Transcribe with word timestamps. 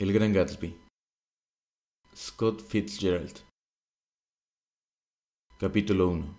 El 0.00 0.14
Gran 0.14 0.32
Gatsby. 0.32 0.74
Scott 2.16 2.62
Fitzgerald. 2.66 3.40
Capítulo 5.58 6.08
1. 6.08 6.38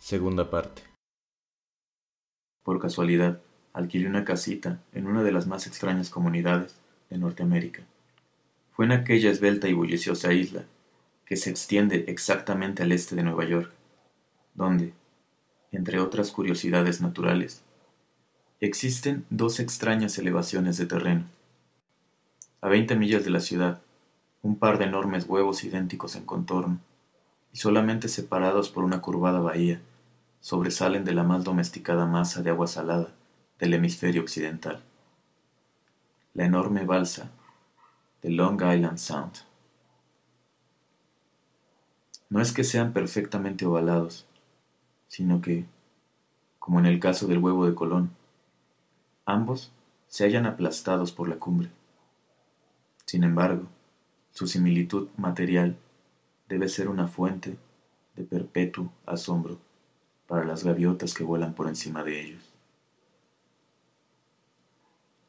Segunda 0.00 0.50
parte. 0.50 0.82
Por 2.64 2.80
casualidad, 2.80 3.40
alquilé 3.72 4.08
una 4.08 4.24
casita 4.24 4.82
en 4.92 5.06
una 5.06 5.22
de 5.22 5.30
las 5.30 5.46
más 5.46 5.68
extrañas 5.68 6.10
comunidades 6.10 6.80
de 7.08 7.18
Norteamérica. 7.18 7.84
Fue 8.72 8.86
en 8.86 8.90
aquella 8.90 9.30
esbelta 9.30 9.68
y 9.68 9.72
bulliciosa 9.72 10.32
isla 10.32 10.64
que 11.26 11.36
se 11.36 11.50
extiende 11.50 12.06
exactamente 12.08 12.82
al 12.82 12.90
este 12.90 13.14
de 13.14 13.22
Nueva 13.22 13.44
York, 13.44 13.72
donde, 14.54 14.92
entre 15.70 16.00
otras 16.00 16.32
curiosidades 16.32 17.00
naturales, 17.00 17.62
existen 18.58 19.24
dos 19.30 19.60
extrañas 19.60 20.18
elevaciones 20.18 20.76
de 20.78 20.86
terreno 20.86 21.34
a 22.64 22.68
veinte 22.70 22.96
millas 22.96 23.22
de 23.22 23.30
la 23.30 23.40
ciudad, 23.40 23.82
un 24.40 24.56
par 24.56 24.78
de 24.78 24.86
enormes 24.86 25.26
huevos 25.28 25.64
idénticos 25.64 26.16
en 26.16 26.24
contorno, 26.24 26.78
y 27.52 27.58
solamente 27.58 28.08
separados 28.08 28.70
por 28.70 28.84
una 28.84 29.02
curvada 29.02 29.38
bahía, 29.40 29.82
sobresalen 30.40 31.04
de 31.04 31.12
la 31.12 31.24
más 31.24 31.44
domesticada 31.44 32.06
masa 32.06 32.40
de 32.40 32.48
agua 32.48 32.66
salada 32.66 33.12
del 33.58 33.74
hemisferio 33.74 34.22
occidental. 34.22 34.82
La 36.32 36.46
enorme 36.46 36.86
balsa 36.86 37.30
de 38.22 38.30
Long 38.30 38.54
Island 38.54 38.96
Sound. 38.96 39.32
No 42.30 42.40
es 42.40 42.50
que 42.50 42.64
sean 42.64 42.94
perfectamente 42.94 43.66
ovalados, 43.66 44.26
sino 45.08 45.42
que, 45.42 45.66
como 46.58 46.78
en 46.78 46.86
el 46.86 46.98
caso 46.98 47.26
del 47.26 47.40
huevo 47.40 47.66
de 47.66 47.74
Colón, 47.74 48.12
ambos 49.26 49.70
se 50.08 50.24
hallan 50.24 50.46
aplastados 50.46 51.12
por 51.12 51.28
la 51.28 51.36
cumbre. 51.36 51.68
Sin 53.06 53.24
embargo, 53.24 53.66
su 54.32 54.46
similitud 54.46 55.08
material 55.16 55.76
debe 56.48 56.68
ser 56.68 56.88
una 56.88 57.08
fuente 57.08 57.56
de 58.16 58.24
perpetuo 58.24 58.92
asombro 59.06 59.58
para 60.26 60.44
las 60.44 60.64
gaviotas 60.64 61.14
que 61.14 61.24
vuelan 61.24 61.54
por 61.54 61.68
encima 61.68 62.02
de 62.02 62.20
ellos. 62.20 62.52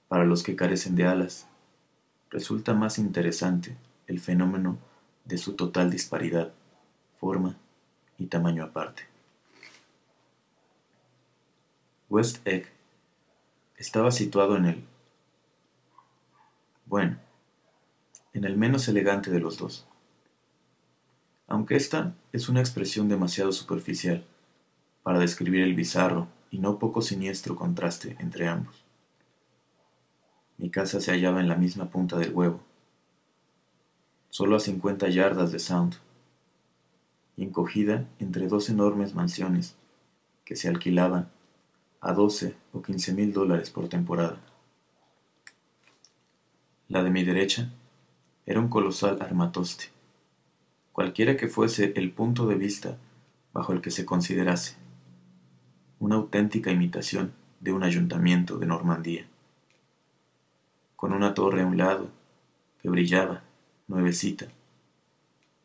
Para 0.08 0.26
los 0.26 0.44
que 0.44 0.56
carecen 0.56 0.96
de 0.96 1.06
alas, 1.06 1.48
resulta 2.30 2.74
más 2.74 2.98
interesante 2.98 3.76
el 4.08 4.20
fenómeno 4.20 4.78
de 5.26 5.38
su 5.38 5.56
total 5.56 5.90
disparidad, 5.90 6.54
forma 7.20 7.58
y 8.18 8.28
tamaño 8.28 8.64
aparte. 8.64 9.04
West 12.10 12.46
Egg 12.48 12.68
estaba 13.78 14.12
situado 14.12 14.56
en 14.58 14.66
el... 14.66 14.84
Bueno, 16.86 17.18
en 18.36 18.44
el 18.44 18.58
menos 18.58 18.90
elegante 18.90 19.32
de 19.32 19.40
los 19.40 19.58
dos. 19.58 19.88
Aunque 21.48 21.78
esta 21.78 22.16
es 22.34 22.50
una 22.50 22.60
expresión 22.60 23.08
demasiado 23.08 23.54
superficial 23.54 24.26
para 25.04 25.20
describir 25.20 25.62
el 25.62 25.74
bizarro 25.74 26.28
y 26.52 26.60
no 26.60 26.78
poco 26.78 27.02
siniestro 27.02 27.56
contraste 27.56 28.18
entre 28.20 28.50
ambos. 28.50 28.84
Mi 30.58 30.70
casa 30.70 31.00
se 31.00 31.12
hallaba 31.12 31.40
en 31.40 31.48
la 31.48 31.56
misma 31.56 31.90
punta 31.90 32.18
del 32.18 32.34
huevo, 32.34 32.60
solo 34.30 34.58
a 34.58 34.60
cincuenta 34.60 35.08
yardas 35.08 35.54
de 35.54 35.60
Sound, 35.60 35.96
y 37.38 37.44
encogida 37.44 38.06
entre 38.20 38.50
dos 38.50 38.70
enormes 38.70 39.16
mansiones 39.16 39.78
que 40.44 40.58
se 40.58 40.68
alquilaban 40.68 41.32
a 42.02 42.12
doce 42.12 42.58
o 42.74 42.82
quince 42.82 43.14
mil 43.14 43.32
dólares 43.32 43.70
por 43.70 43.88
temporada. 43.88 44.42
La 46.90 47.02
de 47.02 47.12
mi 47.12 47.24
derecha 47.24 47.72
era 48.48 48.60
un 48.60 48.70
colosal 48.70 49.22
armatoste, 49.22 49.86
cualquiera 50.92 51.36
que 51.36 51.48
fuese 51.48 51.94
el 51.96 52.12
punto 52.12 52.46
de 52.46 52.56
vista 52.56 52.98
bajo 53.54 53.74
el 53.74 53.82
que 53.82 53.90
se 53.90 54.06
considerase, 54.06 54.76
una 56.00 56.16
auténtica 56.16 56.72
imitación 56.72 57.34
de 57.60 57.74
un 57.74 57.84
ayuntamiento 57.84 58.60
de 58.60 58.68
Normandía, 58.68 59.26
con 60.96 61.12
una 61.12 61.34
torre 61.34 61.64
a 61.64 61.66
un 61.66 61.78
lado 61.78 62.10
que 62.84 62.90
brillaba, 62.90 63.42
nuevecita, 63.88 64.46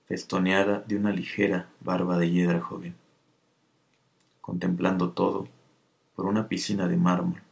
festoneada 0.06 0.82
de 0.86 0.96
una 0.96 1.12
ligera 1.12 1.68
barba 1.80 2.16
de 2.16 2.30
hiedra 2.30 2.60
joven, 2.62 2.94
contemplando 4.40 5.10
todo 5.10 5.48
por 6.16 6.24
una 6.24 6.48
piscina 6.48 6.88
de 6.88 6.96
mármol 6.96 7.42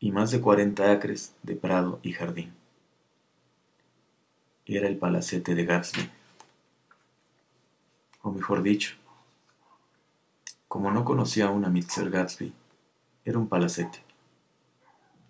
y 0.00 0.10
más 0.10 0.32
de 0.32 0.40
cuarenta 0.40 0.90
acres 0.90 1.32
de 1.44 1.54
prado 1.54 2.00
y 2.02 2.12
jardín 2.12 2.55
era 4.74 4.88
el 4.88 4.96
palacete 4.96 5.54
de 5.54 5.64
Gatsby. 5.64 6.10
O 8.22 8.32
mejor 8.32 8.62
dicho, 8.62 8.96
como 10.66 10.90
no 10.90 11.04
conocía 11.04 11.46
aún 11.46 11.64
a 11.64 11.70
Mr. 11.70 12.10
Gatsby, 12.10 12.52
era 13.24 13.38
un 13.38 13.48
palacete, 13.48 14.02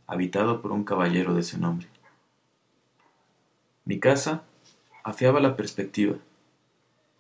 habitado 0.06 0.62
por 0.62 0.72
un 0.72 0.84
caballero 0.84 1.34
de 1.34 1.42
ese 1.42 1.58
nombre. 1.58 1.86
Mi 3.84 4.00
casa 4.00 4.42
afiaba 5.04 5.40
la 5.40 5.54
perspectiva, 5.54 6.16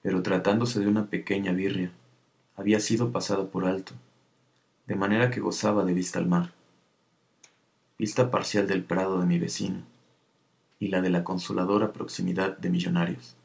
pero 0.02 0.22
tratándose 0.22 0.80
de 0.80 0.88
una 0.88 1.06
pequeña 1.06 1.52
birria, 1.52 1.92
había 2.56 2.80
sido 2.80 3.12
pasada 3.12 3.46
por 3.46 3.66
alto, 3.66 3.92
de 4.86 4.94
manera 4.94 5.30
que 5.30 5.40
gozaba 5.40 5.84
de 5.84 5.92
vista 5.92 6.18
al 6.18 6.26
mar, 6.26 6.52
vista 7.98 8.30
parcial 8.30 8.66
del 8.66 8.82
prado 8.82 9.20
de 9.20 9.26
mi 9.26 9.38
vecino, 9.38 9.82
y 10.78 10.88
la 10.88 11.00
de 11.00 11.10
la 11.10 11.24
consoladora 11.24 11.92
proximidad 11.92 12.58
de 12.58 12.70
millonarios, 12.70 13.36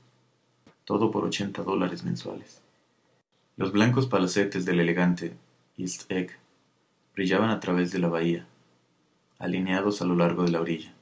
todo 0.86 1.12
por 1.12 1.24
ochenta 1.24 1.64
dólares 1.64 2.04
mensuales. 2.04 2.62
Los 3.58 3.72
blancos 3.72 4.08
palacetes 4.08 4.66
del 4.66 4.80
elegante 4.80 5.38
East 5.78 6.12
Egg 6.12 6.32
brillaban 7.14 7.50
a 7.50 7.60
través 7.60 7.92
de 7.92 8.00
la 8.00 8.10
bahía, 8.10 8.46
alineados 9.40 10.02
a 10.02 10.06
lo 10.06 10.16
largo 10.16 10.44
de 10.44 10.52
la 10.52 10.62
orilla. 10.62 10.94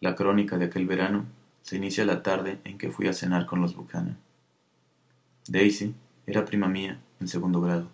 La 0.00 0.14
crónica 0.14 0.56
de 0.56 0.66
aquel 0.66 0.86
verano 0.86 1.26
se 1.62 1.76
inicia 1.76 2.04
la 2.04 2.22
tarde 2.22 2.60
en 2.64 2.78
que 2.78 2.90
fui 2.90 3.06
a 3.06 3.12
cenar 3.12 3.46
con 3.46 3.60
los 3.60 3.76
Buchanan. 3.76 4.18
Daisy 5.48 5.94
era 6.26 6.44
prima 6.44 6.68
mía 6.68 7.00
en 7.20 7.28
segundo 7.28 7.60
grado. 7.60 7.88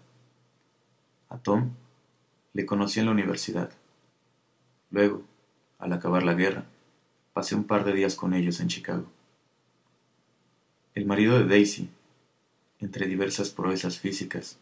A 1.28 1.38
Tom 1.38 1.70
le 2.52 2.64
conocí 2.64 3.00
en 3.00 3.06
la 3.06 3.12
universidad. 3.12 3.70
Luego, 4.90 5.22
al 5.78 5.92
acabar 5.92 6.22
la 6.22 6.34
guerra, 6.34 6.64
pasé 7.36 7.54
un 7.54 7.64
par 7.64 7.84
de 7.84 7.92
días 7.92 8.16
con 8.16 8.32
ellos 8.32 8.60
en 8.60 8.68
Chicago. 8.68 9.04
El 10.94 11.04
marido 11.04 11.38
de 11.38 11.44
Daisy, 11.44 11.90
entre 12.80 13.06
diversas 13.06 13.50
proezas 13.50 13.98
físicas, 13.98 14.58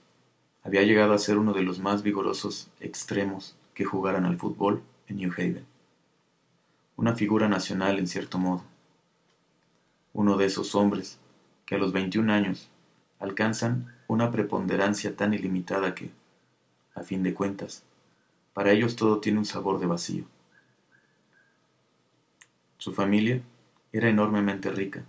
había 0.65 0.83
llegado 0.83 1.13
a 1.13 1.21
ser 1.21 1.39
uno 1.39 1.53
de 1.53 1.63
los 1.63 1.79
más 1.79 2.03
vigorosos 2.03 2.69
extremos 2.81 3.57
que 3.75 3.85
jugaran 3.85 4.25
al 4.25 4.39
fútbol 4.39 4.83
en 5.07 5.19
New 5.19 5.31
Haven. 5.31 5.65
Una 6.97 7.15
figura 7.15 7.49
nacional 7.49 8.01
en 8.01 8.09
cierto 8.09 8.39
modo. 8.39 8.65
Uno 10.13 10.37
de 10.37 10.47
esos 10.47 10.75
hombres 10.75 11.21
que 11.67 11.77
a 11.77 11.79
los 11.79 11.93
21 11.93 12.33
años 12.33 12.71
alcanzan 13.21 13.95
una 14.09 14.33
preponderancia 14.33 15.15
tan 15.15 15.33
ilimitada 15.33 15.95
que, 15.95 16.11
a 16.97 17.05
fin 17.05 17.23
de 17.23 17.35
cuentas, 17.35 17.85
para 18.53 18.73
ellos 18.73 18.97
todo 18.97 19.21
tiene 19.21 19.39
un 19.39 19.45
sabor 19.45 19.79
de 19.79 19.87
vacío. 19.87 20.34
Su 22.85 22.93
familia 22.93 23.41
era 23.95 24.11
enormemente 24.11 24.71
rica, 24.71 25.07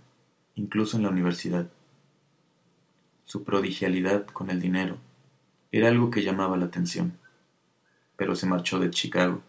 incluso 0.54 0.96
en 0.96 1.02
la 1.02 1.10
universidad. 1.10 1.68
Su 3.26 3.44
prodigialidad 3.44 4.24
con 4.24 4.48
el 4.48 4.62
dinero 4.62 4.96
era 5.70 5.88
algo 5.88 6.10
que 6.10 6.22
llamaba 6.22 6.56
la 6.56 6.64
atención, 6.64 7.18
pero 8.16 8.34
se 8.34 8.46
marchó 8.46 8.78
de 8.78 8.88
Chicago 8.88 9.42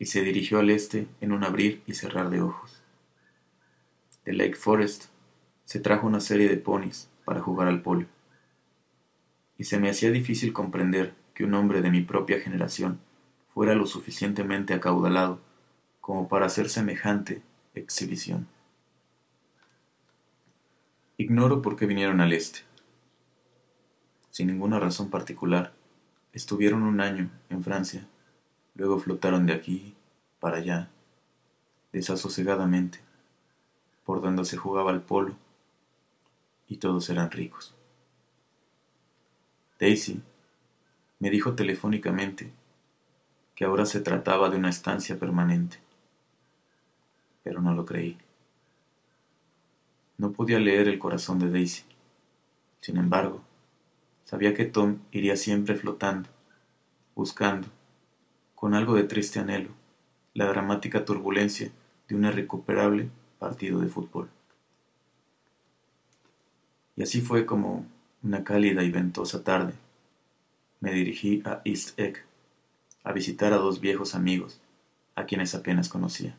y 0.00 0.06
se 0.06 0.22
dirigió 0.22 0.58
al 0.58 0.70
este 0.70 1.06
en 1.20 1.30
un 1.30 1.44
abrir 1.44 1.84
y 1.86 1.94
cerrar 1.94 2.30
de 2.30 2.40
ojos. 2.40 2.82
De 4.24 4.32
Lake 4.32 4.56
Forest 4.56 5.04
se 5.64 5.78
trajo 5.78 6.08
una 6.08 6.18
serie 6.18 6.48
de 6.48 6.56
ponis 6.56 7.10
para 7.24 7.42
jugar 7.42 7.68
al 7.68 7.80
polo, 7.80 8.06
y 9.56 9.62
se 9.62 9.78
me 9.78 9.88
hacía 9.88 10.10
difícil 10.10 10.52
comprender 10.52 11.14
que 11.32 11.44
un 11.44 11.54
hombre 11.54 11.80
de 11.80 11.92
mi 11.92 12.00
propia 12.00 12.40
generación 12.40 12.98
fuera 13.54 13.76
lo 13.76 13.86
suficientemente 13.86 14.74
acaudalado 14.74 15.38
como 16.00 16.28
para 16.28 16.48
ser 16.48 16.68
semejante 16.68 17.40
exhibición. 17.74 18.46
Ignoro 21.16 21.62
por 21.62 21.76
qué 21.76 21.86
vinieron 21.86 22.20
al 22.20 22.32
este. 22.32 22.60
Sin 24.30 24.48
ninguna 24.48 24.78
razón 24.78 25.10
particular, 25.10 25.72
estuvieron 26.32 26.82
un 26.82 27.00
año 27.00 27.30
en 27.50 27.62
Francia, 27.62 28.06
luego 28.74 28.98
flotaron 28.98 29.46
de 29.46 29.52
aquí 29.52 29.94
para 30.40 30.58
allá, 30.58 30.90
desasosegadamente, 31.92 33.00
por 34.04 34.22
donde 34.22 34.44
se 34.44 34.56
jugaba 34.56 34.90
el 34.90 35.00
polo, 35.00 35.36
y 36.66 36.78
todos 36.78 37.08
eran 37.10 37.30
ricos. 37.30 37.74
Daisy 39.78 40.22
me 41.18 41.28
dijo 41.28 41.54
telefónicamente 41.54 42.50
que 43.54 43.64
ahora 43.64 43.84
se 43.84 44.00
trataba 44.00 44.48
de 44.48 44.56
una 44.56 44.70
estancia 44.70 45.18
permanente 45.18 45.81
pero 47.42 47.60
no 47.60 47.74
lo 47.74 47.84
creí. 47.84 48.18
No 50.18 50.32
podía 50.32 50.58
leer 50.58 50.88
el 50.88 50.98
corazón 50.98 51.38
de 51.38 51.50
Daisy. 51.50 51.84
Sin 52.80 52.96
embargo, 52.96 53.42
sabía 54.24 54.54
que 54.54 54.64
Tom 54.64 54.98
iría 55.10 55.36
siempre 55.36 55.76
flotando, 55.76 56.28
buscando, 57.14 57.68
con 58.54 58.74
algo 58.74 58.94
de 58.94 59.04
triste 59.04 59.40
anhelo, 59.40 59.70
la 60.34 60.46
dramática 60.46 61.04
turbulencia 61.04 61.70
de 62.08 62.14
un 62.14 62.24
irrecuperable 62.24 63.10
partido 63.38 63.80
de 63.80 63.88
fútbol. 63.88 64.30
Y 66.96 67.02
así 67.02 67.20
fue 67.20 67.46
como, 67.46 67.86
una 68.22 68.44
cálida 68.44 68.84
y 68.84 68.90
ventosa 68.90 69.42
tarde, 69.42 69.74
me 70.80 70.92
dirigí 70.92 71.42
a 71.44 71.60
East 71.64 71.98
Egg 71.98 72.24
a 73.04 73.12
visitar 73.12 73.52
a 73.52 73.56
dos 73.56 73.80
viejos 73.80 74.14
amigos, 74.14 74.60
a 75.14 75.26
quienes 75.26 75.54
apenas 75.54 75.88
conocía. 75.88 76.36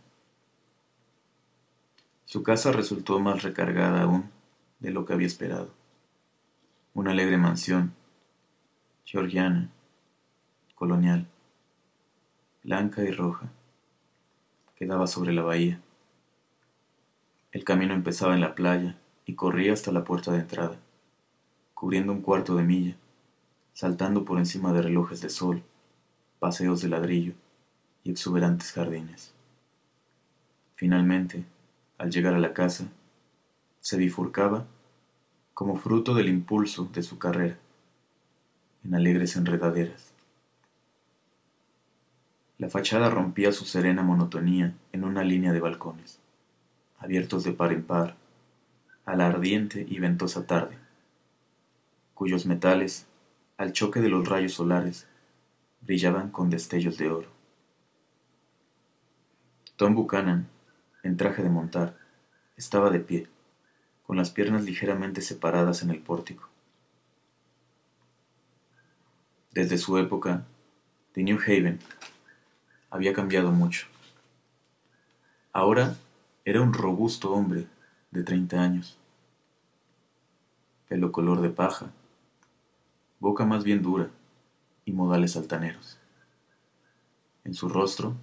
Su 2.25 2.41
casa 2.43 2.71
resultó 2.71 3.19
más 3.19 3.43
recargada 3.43 4.03
aún 4.03 4.31
de 4.79 4.91
lo 4.91 5.05
que 5.05 5.13
había 5.13 5.27
esperado. 5.27 5.69
Una 6.93 7.11
alegre 7.11 7.37
mansión, 7.37 7.93
georgiana, 9.05 9.69
colonial, 10.75 11.27
blanca 12.63 13.03
y 13.03 13.11
roja, 13.11 13.51
quedaba 14.75 15.07
sobre 15.07 15.33
la 15.33 15.43
bahía. 15.43 15.79
El 17.51 17.63
camino 17.63 17.93
empezaba 17.93 18.33
en 18.33 18.41
la 18.41 18.55
playa 18.55 18.97
y 19.25 19.35
corría 19.35 19.73
hasta 19.73 19.91
la 19.91 20.03
puerta 20.03 20.31
de 20.31 20.39
entrada, 20.39 20.77
cubriendo 21.73 22.11
un 22.11 22.21
cuarto 22.21 22.55
de 22.55 22.63
milla, 22.63 22.95
saltando 23.73 24.25
por 24.25 24.39
encima 24.39 24.73
de 24.73 24.81
relojes 24.81 25.21
de 25.21 25.29
sol, 25.29 25.63
paseos 26.39 26.81
de 26.81 26.89
ladrillo 26.89 27.33
y 28.03 28.11
exuberantes 28.11 28.71
jardines. 28.71 29.33
Finalmente, 30.75 31.45
al 31.97 32.11
llegar 32.11 32.33
a 32.33 32.39
la 32.39 32.53
casa, 32.53 32.85
se 33.79 33.97
bifurcaba, 33.97 34.65
como 35.53 35.77
fruto 35.77 36.15
del 36.15 36.29
impulso 36.29 36.85
de 36.93 37.03
su 37.03 37.19
carrera, 37.19 37.57
en 38.83 38.95
alegres 38.95 39.35
enredaderas. 39.35 40.13
La 42.57 42.69
fachada 42.69 43.09
rompía 43.09 43.51
su 43.51 43.65
serena 43.65 44.03
monotonía 44.03 44.73
en 44.91 45.03
una 45.03 45.23
línea 45.23 45.51
de 45.51 45.59
balcones, 45.59 46.19
abiertos 46.97 47.43
de 47.43 47.51
par 47.51 47.73
en 47.73 47.83
par, 47.83 48.15
a 49.05 49.15
la 49.15 49.27
ardiente 49.27 49.85
y 49.87 49.99
ventosa 49.99 50.47
tarde, 50.47 50.77
cuyos 52.13 52.45
metales, 52.45 53.05
al 53.57 53.73
choque 53.73 53.99
de 53.99 54.09
los 54.09 54.27
rayos 54.27 54.53
solares, 54.53 55.07
brillaban 55.81 56.29
con 56.29 56.49
destellos 56.49 56.97
de 56.97 57.09
oro. 57.09 57.27
Tom 59.75 59.95
Buchanan, 59.95 60.47
en 61.03 61.17
traje 61.17 61.43
de 61.43 61.49
montar, 61.49 61.97
estaba 62.57 62.89
de 62.89 62.99
pie, 62.99 63.27
con 64.07 64.17
las 64.17 64.31
piernas 64.31 64.63
ligeramente 64.63 65.21
separadas 65.21 65.83
en 65.83 65.91
el 65.91 65.99
pórtico. 65.99 66.49
Desde 69.51 69.77
su 69.77 69.97
época, 69.97 70.45
de 71.13 71.23
New 71.23 71.37
Haven, 71.45 71.79
había 72.89 73.13
cambiado 73.13 73.51
mucho. 73.51 73.87
Ahora 75.51 75.95
era 76.45 76.61
un 76.61 76.73
robusto 76.73 77.31
hombre 77.31 77.67
de 78.11 78.23
treinta 78.23 78.61
años, 78.61 78.97
pelo 80.87 81.11
color 81.11 81.41
de 81.41 81.49
paja, 81.49 81.91
boca 83.19 83.45
más 83.45 83.63
bien 83.63 83.81
dura 83.81 84.09
y 84.85 84.91
modales 84.91 85.35
altaneros. 85.35 85.99
En 87.43 87.53
su 87.53 87.69
rostro 87.69 88.15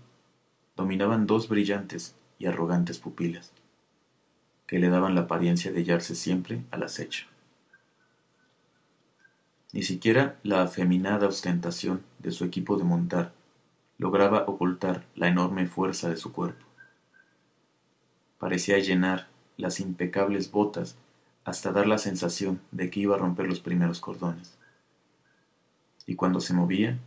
dominaban 0.77 1.27
dos 1.27 1.49
brillantes 1.49 2.15
y 2.41 2.47
arrogantes 2.47 2.99
pupilas, 2.99 3.53
que 4.67 4.81
le 4.81 4.89
daban 4.89 5.15
la 5.15 5.23
apariencia 5.23 5.71
de 5.71 5.81
hallarse 5.81 6.17
siempre 6.17 6.65
al 6.73 6.83
acecho. 6.83 7.27
Ni 9.73 9.83
siquiera 9.83 10.37
la 10.43 10.63
afeminada 10.63 11.29
ostentación 11.29 12.03
de 12.19 12.33
su 12.33 12.45
equipo 12.45 12.77
de 12.77 12.83
montar 12.83 13.33
lograba 13.99 14.45
ocultar 14.47 15.05
la 15.15 15.29
enorme 15.29 15.67
fuerza 15.67 16.09
de 16.09 16.17
su 16.17 16.33
cuerpo. 16.33 16.65
Parecía 18.39 18.79
llenar 18.79 19.29
las 19.59 19.79
impecables 19.79 20.51
botas 20.51 20.97
hasta 21.45 21.73
dar 21.73 21.87
la 21.87 21.99
sensación 21.99 22.63
de 22.73 22.89
que 22.89 23.01
iba 23.01 23.17
a 23.17 23.19
romper 23.19 23.47
los 23.47 23.61
primeros 23.61 24.01
cordones. 24.01 24.57
Y 26.07 26.15
cuando 26.15 26.41
se 26.41 26.55
movía, 26.55 26.99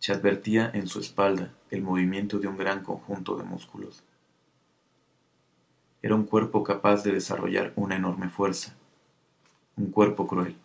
se 0.00 0.12
advertía 0.12 0.70
en 0.72 0.88
su 0.88 0.98
espalda 0.98 1.52
el 1.70 1.82
movimiento 1.82 2.38
de 2.38 2.48
un 2.48 2.56
gran 2.56 2.82
conjunto 2.82 3.36
de 3.36 3.44
músculos. 3.44 4.02
Era 6.00 6.14
un 6.14 6.24
cuerpo 6.24 6.64
capaz 6.64 7.04
de 7.04 7.12
desarrollar 7.12 7.74
una 7.76 7.96
enorme 7.96 8.30
fuerza, 8.30 8.74
un 9.76 9.90
cuerpo 9.90 10.26
cruel. 10.26 10.56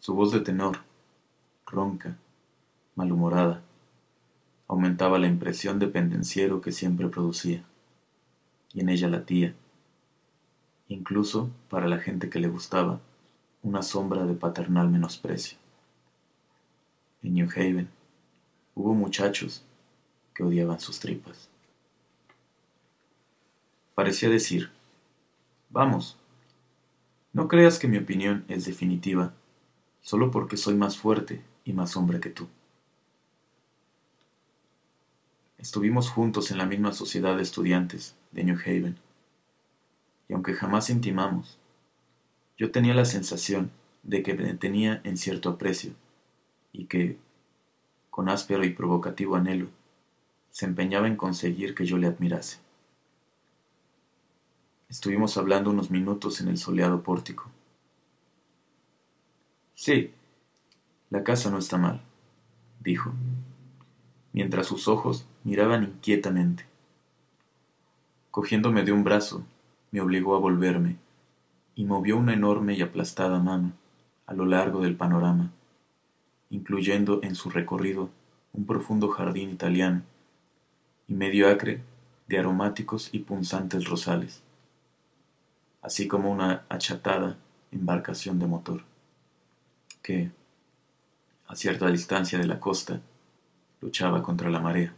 Su 0.00 0.14
voz 0.14 0.32
de 0.32 0.40
tenor, 0.40 0.80
ronca, 1.64 2.18
malhumorada, 2.94 3.62
aumentaba 4.68 5.18
la 5.18 5.26
impresión 5.26 5.78
de 5.78 5.88
pendenciero 5.88 6.60
que 6.60 6.72
siempre 6.72 7.08
producía, 7.08 7.64
y 8.74 8.80
en 8.80 8.90
ella 8.90 9.08
latía, 9.08 9.54
incluso 10.88 11.50
para 11.70 11.88
la 11.88 11.98
gente 11.98 12.28
que 12.28 12.38
le 12.38 12.48
gustaba, 12.48 13.00
una 13.62 13.82
sombra 13.82 14.26
de 14.26 14.34
paternal 14.34 14.90
menosprecio. 14.90 15.56
En 17.22 17.34
New 17.34 17.48
Haven 17.50 17.88
hubo 18.74 18.94
muchachos 18.94 19.64
que 20.34 20.42
odiaban 20.42 20.78
sus 20.78 21.00
tripas. 21.00 21.48
Parecía 23.94 24.28
decir, 24.28 24.70
vamos, 25.70 26.18
no 27.32 27.48
creas 27.48 27.78
que 27.78 27.88
mi 27.88 27.96
opinión 27.96 28.44
es 28.48 28.66
definitiva 28.66 29.32
solo 30.02 30.30
porque 30.30 30.56
soy 30.56 30.74
más 30.74 30.98
fuerte 30.98 31.42
y 31.64 31.72
más 31.72 31.96
hombre 31.96 32.20
que 32.20 32.30
tú. 32.30 32.46
Estuvimos 35.58 36.10
juntos 36.10 36.50
en 36.50 36.58
la 36.58 36.66
misma 36.66 36.92
sociedad 36.92 37.36
de 37.36 37.42
estudiantes 37.42 38.14
de 38.30 38.44
New 38.44 38.58
Haven, 38.64 38.98
y 40.28 40.34
aunque 40.34 40.52
jamás 40.52 40.90
intimamos, 40.90 41.58
yo 42.56 42.70
tenía 42.70 42.94
la 42.94 43.04
sensación 43.04 43.70
de 44.02 44.22
que 44.22 44.34
me 44.34 44.54
tenía 44.54 45.00
en 45.04 45.16
cierto 45.16 45.48
aprecio 45.48 45.92
y 46.76 46.84
que, 46.86 47.18
con 48.10 48.28
áspero 48.28 48.64
y 48.64 48.70
provocativo 48.70 49.36
anhelo, 49.36 49.68
se 50.50 50.66
empeñaba 50.66 51.06
en 51.06 51.16
conseguir 51.16 51.74
que 51.74 51.86
yo 51.86 51.96
le 51.96 52.06
admirase. 52.06 52.58
Estuvimos 54.88 55.36
hablando 55.36 55.70
unos 55.70 55.90
minutos 55.90 56.40
en 56.40 56.48
el 56.48 56.58
soleado 56.58 57.02
pórtico. 57.02 57.50
Sí, 59.74 60.12
la 61.10 61.24
casa 61.24 61.50
no 61.50 61.58
está 61.58 61.76
mal, 61.76 62.00
dijo, 62.80 63.12
mientras 64.32 64.66
sus 64.66 64.86
ojos 64.86 65.26
miraban 65.44 65.82
inquietamente. 65.82 66.64
Cogiéndome 68.30 68.82
de 68.84 68.92
un 68.92 69.02
brazo, 69.02 69.44
me 69.90 70.00
obligó 70.00 70.36
a 70.36 70.40
volverme 70.40 70.96
y 71.74 71.84
movió 71.84 72.16
una 72.16 72.34
enorme 72.34 72.74
y 72.74 72.82
aplastada 72.82 73.38
mano 73.38 73.72
a 74.26 74.34
lo 74.34 74.44
largo 74.44 74.80
del 74.80 74.96
panorama 74.96 75.52
incluyendo 76.50 77.20
en 77.22 77.34
su 77.34 77.50
recorrido 77.50 78.10
un 78.52 78.66
profundo 78.66 79.08
jardín 79.08 79.50
italiano 79.50 80.02
y 81.08 81.14
medio 81.14 81.48
acre 81.48 81.82
de 82.28 82.38
aromáticos 82.38 83.10
y 83.12 83.20
punzantes 83.20 83.84
rosales, 83.88 84.42
así 85.82 86.08
como 86.08 86.30
una 86.30 86.64
achatada 86.68 87.36
embarcación 87.70 88.38
de 88.38 88.46
motor, 88.46 88.82
que, 90.02 90.30
a 91.46 91.54
cierta 91.54 91.88
distancia 91.90 92.38
de 92.38 92.46
la 92.46 92.58
costa, 92.58 93.00
luchaba 93.80 94.22
contra 94.22 94.50
la 94.50 94.60
marea. 94.60 94.94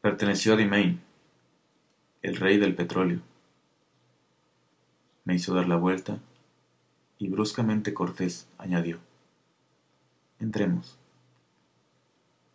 Perteneció 0.00 0.54
a 0.54 0.56
Dimain, 0.56 1.00
el 2.22 2.36
rey 2.36 2.58
del 2.58 2.74
petróleo. 2.74 3.20
Me 5.24 5.34
hizo 5.34 5.54
dar 5.54 5.68
la 5.68 5.76
vuelta 5.76 6.18
y 7.18 7.28
bruscamente 7.28 7.94
Cortés 7.94 8.48
añadió: 8.58 8.98
Entremos. 10.38 10.97